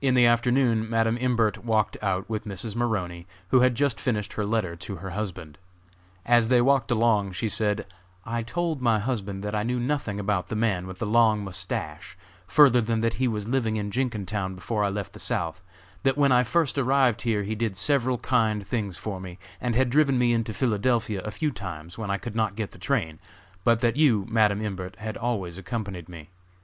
[0.00, 2.74] In the afternoon Madam Imbert walked out with Mrs.
[2.74, 5.58] Maroney, who had just finished her letter to her husband.
[6.26, 7.86] As they walked along she said,
[8.26, 12.18] "I told my husband that I knew nothing about the man with the long mustache
[12.48, 15.62] further than that he was living in Jenkintown before I left the South;
[16.02, 19.88] that when I first arrived here he did several kind things for me, and had
[19.88, 23.20] driven me into Philadelphia a few times when I could not get the train,
[23.62, 26.30] but that you, Madam Imbert, had always accompanied me.